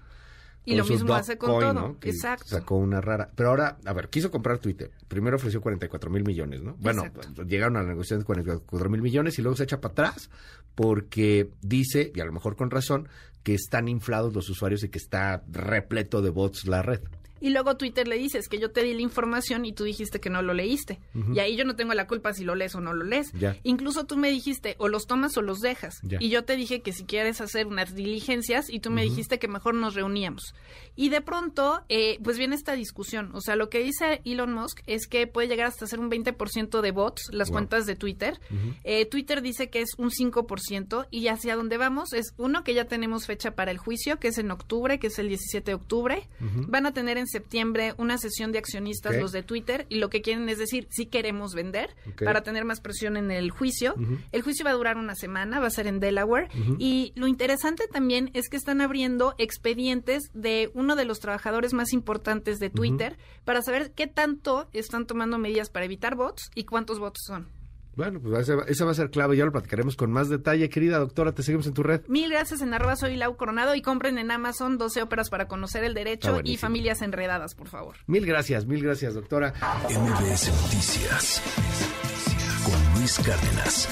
Y 0.66 0.72
Con 0.72 0.80
lo 0.80 0.86
mismo 0.86 1.14
hace 1.14 1.38
con 1.38 1.50
todo. 1.60 1.74
¿no? 1.74 2.00
Que 2.00 2.10
Exacto. 2.10 2.48
Sacó 2.48 2.76
una 2.76 3.00
rara. 3.00 3.30
Pero 3.36 3.50
ahora, 3.50 3.78
a 3.86 3.94
ver, 3.94 4.10
quiso 4.10 4.32
comprar 4.32 4.58
Twitter. 4.58 4.92
Primero 5.08 5.36
ofreció 5.38 5.62
44 5.62 6.10
mil 6.10 6.24
millones, 6.24 6.64
¿no? 6.64 6.76
Bueno, 6.80 7.06
Exacto. 7.06 7.44
llegaron 7.44 7.78
a 7.78 7.84
la 7.84 7.90
negociación 7.90 8.20
de 8.20 8.26
44 8.26 8.90
mil 8.90 9.02
millones 9.02 9.38
y 9.38 9.42
luego 9.42 9.56
se 9.56 9.64
echa 9.64 9.80
para 9.80 9.92
atrás 9.92 10.30
porque 10.74 11.52
dice, 11.62 12.12
y 12.14 12.20
a 12.20 12.26
lo 12.26 12.32
mejor 12.34 12.56
con 12.56 12.72
razón, 12.72 13.08
que 13.44 13.54
están 13.54 13.88
inflados 13.88 14.34
los 14.34 14.50
usuarios 14.50 14.84
y 14.84 14.90
que 14.90 14.98
está 14.98 15.44
repleto 15.48 16.22
de 16.22 16.32
bots 16.32 16.66
la 16.66 16.82
red. 16.82 17.02
Y 17.46 17.52
luego 17.52 17.78
Twitter 17.78 18.08
le 18.08 18.18
dices 18.18 18.48
que 18.50 18.58
yo 18.58 18.72
te 18.72 18.82
di 18.82 18.96
la 18.96 19.02
información 19.02 19.66
y 19.66 19.72
tú 19.72 19.84
dijiste 19.84 20.20
que 20.20 20.32
no 20.32 20.42
lo 20.42 20.56
leíste. 20.56 21.00
Y 21.34 21.38
ahí 21.38 21.56
yo 21.56 21.64
no 21.64 21.76
tengo 21.76 21.94
la 21.94 22.08
culpa 22.08 22.34
si 22.34 22.44
lo 22.44 22.56
lees 22.56 22.74
o 22.74 22.82
no 22.82 22.94
lo 22.96 23.04
lees. 23.06 23.32
Ya. 23.34 23.56
Incluso 23.62 24.06
tú 24.06 24.18
me 24.18 24.32
dijiste 24.32 24.76
o 24.80 24.88
los 24.88 25.06
tomas 25.06 25.38
o 25.38 25.44
los 25.44 25.60
dejas. 25.60 26.00
Ya. 26.02 26.18
Y 26.20 26.30
yo 26.30 26.44
te 26.44 26.56
dije 26.56 26.82
que 26.82 26.92
si 26.92 27.04
quieres 27.06 27.42
hacer 27.42 27.68
unas 27.68 27.94
diligencias 27.94 28.70
y 28.70 28.80
tú 28.80 28.90
me 28.90 29.04
dijiste 29.04 29.38
que 29.38 29.48
mejor 29.48 29.76
nos 29.76 29.94
reuníamos. 29.94 30.56
Y 30.96 31.10
de 31.10 31.22
pronto, 31.22 31.84
eh, 31.88 32.18
pues 32.24 32.38
viene 32.40 32.56
esta 32.56 32.74
discusión. 32.74 33.30
O 33.36 33.42
sea, 33.42 33.56
lo 33.56 33.70
que 33.70 33.80
dice 33.84 34.22
Elon 34.26 34.52
Musk 34.52 34.80
es 34.88 35.06
que 35.08 35.28
puede 35.28 35.48
llegar 35.48 35.68
hasta 35.68 35.86
ser 35.86 36.00
un 36.00 36.10
20% 36.10 36.82
de 36.82 36.92
bots 36.92 37.30
las 37.32 37.50
Wow. 37.50 37.54
cuentas 37.58 37.86
de 37.86 37.96
Twitter. 37.96 38.40
Eh, 38.84 39.06
Twitter 39.06 39.42
dice 39.44 39.70
que 39.70 39.82
es 39.82 39.90
un 40.00 40.10
5% 40.10 41.06
y 41.12 41.28
hacia 41.28 41.56
dónde 41.56 41.78
vamos 41.78 42.14
es 42.14 42.34
uno 42.38 42.64
que 42.64 42.74
ya 42.74 42.86
tenemos 42.86 43.26
fecha 43.28 43.52
para 43.56 43.70
el 43.72 43.78
juicio, 43.78 44.20
que 44.20 44.30
es 44.30 44.38
en 44.40 44.50
octubre, 44.52 44.98
que 45.00 45.08
es 45.08 45.20
el 45.20 45.28
17 45.30 45.72
de 45.72 45.76
octubre. 45.76 46.28
Van 46.68 46.86
a 46.86 46.94
tener 46.94 47.18
en 47.18 47.28
septiembre 47.36 47.94
una 47.98 48.18
sesión 48.18 48.54
de 48.54 48.60
accionistas 48.60 49.18
los 49.18 49.34
de 49.34 49.44
Twitter 49.44 49.86
y 49.90 49.96
lo 49.96 50.10
que 50.10 50.22
quieren 50.22 50.48
es 50.48 50.58
decir 50.58 50.88
si 50.90 51.06
queremos 51.06 51.54
vender 51.54 51.94
para 52.24 52.44
tener 52.44 52.64
más 52.64 52.80
presión 52.80 53.18
en 53.18 53.30
el 53.30 53.52
juicio. 53.52 53.96
El 54.32 54.42
juicio 54.42 54.64
va 54.64 54.72
a 54.72 54.76
durar 54.76 54.96
una 54.96 55.16
semana, 55.16 55.60
va 55.60 55.68
a 55.68 55.72
ser 55.72 55.88
en 55.88 56.00
Delaware. 56.00 56.48
Y 56.80 57.12
lo 57.16 57.28
interesante 57.28 57.88
también 57.92 58.32
es 58.34 58.48
que 58.48 58.56
están 58.56 58.80
abriendo 58.80 59.36
expedientes 59.38 60.24
de 60.34 60.72
uno 60.74 60.96
de 60.96 61.04
los 61.04 61.20
trabajadores 61.20 61.74
más 61.74 61.92
importantes 61.92 62.60
de 62.60 62.70
Twitter 62.70 63.18
para 63.44 63.62
saber 63.62 63.92
qué 63.92 64.08
tanto 64.08 64.70
están 64.72 65.06
tomando 65.06 65.38
medidas 65.38 65.70
para 65.70 65.86
evitar 65.86 66.16
bots 66.16 66.52
y 66.56 66.64
cuántos 66.64 67.00
bots 67.00 67.20
son. 67.26 67.65
Bueno, 67.96 68.20
pues 68.22 68.48
esa, 68.50 68.62
esa 68.68 68.86
va 68.86 68.92
a 68.92 68.96
ser 68.96 69.10
clave, 69.10 69.38
ya 69.38 69.46
lo 69.46 69.52
platicaremos 69.52 69.96
con 69.96 70.12
más 70.12 70.30
detalle. 70.30 70.70
Querida 70.70 70.98
doctora, 70.98 71.34
te 71.34 71.44
seguimos 71.44 71.68
en 71.68 71.74
tu 71.74 71.84
red. 71.84 72.02
Mil 72.08 72.30
gracias 72.30 72.62
en 72.62 72.74
arroba 72.74 72.96
soy 72.96 73.16
Lau 73.16 73.36
Coronado 73.38 73.76
y 73.76 73.82
compren 73.82 74.18
en 74.18 74.32
Amazon 74.32 74.78
12 74.78 75.02
óperas 75.02 75.30
para 75.30 75.48
conocer 75.48 75.84
el 75.84 75.94
derecho 75.94 76.42
y 76.44 76.58
familias 76.58 77.02
enredadas, 77.02 77.56
por 77.56 77.68
favor. 77.68 77.96
Mil 78.08 78.26
gracias, 78.26 78.66
mil 78.66 78.84
gracias, 78.84 79.14
doctora. 79.14 79.54
MBS 79.90 80.52
Noticias 80.64 81.42
con 82.66 83.00
Luis 83.00 83.20
Cárdenas. 83.20 83.88